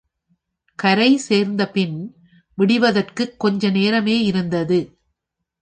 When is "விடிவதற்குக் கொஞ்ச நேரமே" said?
2.57-4.23